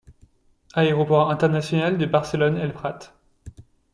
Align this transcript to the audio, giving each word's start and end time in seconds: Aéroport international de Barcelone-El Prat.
Aéroport 0.73 1.29
international 1.29 1.99
de 1.99 2.07
Barcelone-El 2.07 2.73
Prat. 2.73 3.13